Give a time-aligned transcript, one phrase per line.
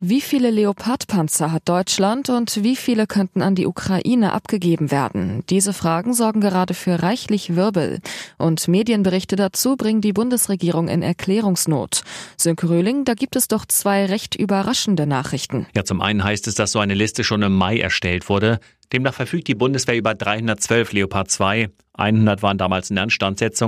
[0.00, 5.42] Wie viele Leopardpanzer hat Deutschland und wie viele könnten an die Ukraine abgegeben werden?
[5.50, 7.98] Diese Fragen sorgen gerade für reichlich Wirbel.
[8.36, 12.02] Und Medienberichte dazu bringen die Bundesregierung in Erklärungsnot.
[12.36, 15.66] Sönke Röhling, da gibt es doch zwei recht überraschende Nachrichten.
[15.74, 18.60] Ja, zum einen heißt es, dass so eine Liste schon im Mai erstellt wurde.
[18.92, 21.70] Demnach verfügt die Bundeswehr über 312 Leopard 2.
[21.94, 23.08] 100 waren damals in der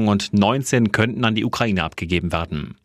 [0.07, 2.77] und 19 könnten an die Ukraine abgegeben werden.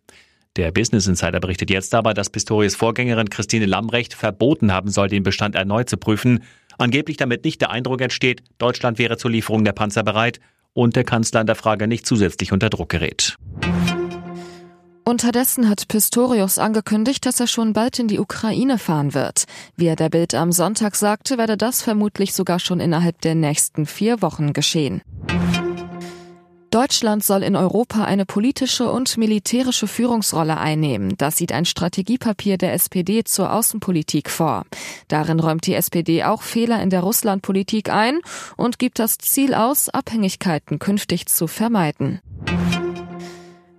[0.55, 5.23] Der Business Insider berichtet jetzt aber, dass Pistorius Vorgängerin Christine Lambrecht verboten haben soll, den
[5.23, 6.43] Bestand erneut zu prüfen.
[6.77, 10.39] Angeblich damit nicht der Eindruck entsteht, Deutschland wäre zur Lieferung der Panzer bereit
[10.73, 13.35] und der Kanzler in der Frage nicht zusätzlich unter Druck gerät.
[15.07, 19.43] Unterdessen hat Pistorius angekündigt, dass er schon bald in die Ukraine fahren wird.
[19.75, 23.85] Wie er der Bild am Sonntag sagte, werde das vermutlich sogar schon innerhalb der nächsten
[23.85, 25.01] vier Wochen geschehen.
[26.75, 31.15] Deutschland soll in Europa eine politische und militärische Führungsrolle einnehmen.
[31.17, 34.65] Das sieht ein Strategiepapier der SPD zur Außenpolitik vor.
[35.07, 38.19] Darin räumt die SPD auch Fehler in der Russlandpolitik ein
[38.57, 42.19] und gibt das Ziel aus, Abhängigkeiten künftig zu vermeiden.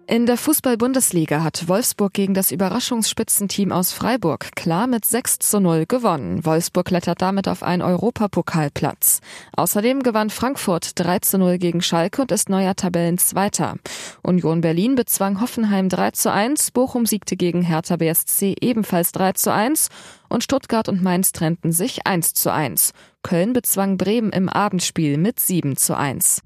[0.09, 5.87] In der Fußball-Bundesliga hat Wolfsburg gegen das Überraschungsspitzenteam aus Freiburg klar mit 6 zu 0
[5.87, 6.45] gewonnen.
[6.45, 9.21] Wolfsburg klettert damit auf einen Europapokalplatz.
[9.57, 13.79] Außerdem gewann Frankfurt 3 zu 0 gegen Schalke und ist neuer Tabellenzweiter.
[14.23, 19.53] Union Berlin bezwang Hoffenheim 3 zu 1, Bochum siegte gegen Hertha BSC ebenfalls 3 zu
[19.53, 19.89] 1
[20.29, 22.93] und Stuttgart und Mainz trennten sich 1 zu 1.
[23.25, 26.43] Köln bezwang Bremen im Abendspiel mit 7 zu 1.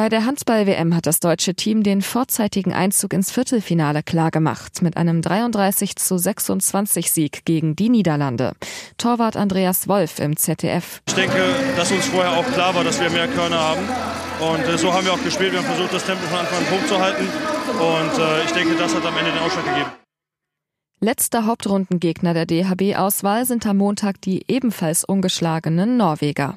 [0.00, 5.20] Bei der Handball-WM hat das deutsche Team den vorzeitigen Einzug ins Viertelfinale klargemacht mit einem
[5.20, 8.54] 33 zu 26 Sieg gegen die Niederlande.
[8.96, 11.02] Torwart Andreas Wolf im ZDF.
[11.06, 11.36] Ich denke,
[11.76, 13.82] dass uns vorher auch klar war, dass wir mehr Körner haben.
[14.40, 15.52] Und äh, so haben wir auch gespielt.
[15.52, 17.26] Wir haben versucht, das Tempo von Anfang an hoch zu halten.
[17.78, 19.90] Und äh, ich denke, das hat am Ende den Ausschlag gegeben.
[21.00, 26.56] Letzter Hauptrundengegner der DHB-Auswahl sind am Montag die ebenfalls ungeschlagenen Norweger.